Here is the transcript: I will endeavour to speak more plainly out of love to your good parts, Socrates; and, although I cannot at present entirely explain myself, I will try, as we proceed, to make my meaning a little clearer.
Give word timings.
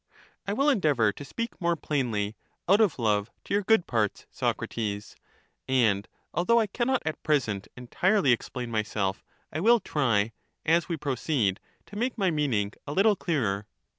I 0.47 0.53
will 0.53 0.67
endeavour 0.67 1.11
to 1.13 1.23
speak 1.23 1.61
more 1.61 1.75
plainly 1.75 2.35
out 2.67 2.81
of 2.81 2.97
love 2.97 3.29
to 3.43 3.53
your 3.53 3.61
good 3.61 3.85
parts, 3.85 4.25
Socrates; 4.31 5.15
and, 5.67 6.07
although 6.33 6.59
I 6.59 6.65
cannot 6.65 7.03
at 7.05 7.21
present 7.21 7.67
entirely 7.77 8.31
explain 8.31 8.71
myself, 8.71 9.23
I 9.53 9.59
will 9.59 9.79
try, 9.79 10.31
as 10.65 10.89
we 10.89 10.97
proceed, 10.97 11.59
to 11.85 11.95
make 11.95 12.17
my 12.17 12.31
meaning 12.31 12.73
a 12.87 12.93
little 12.93 13.15
clearer. 13.15 13.67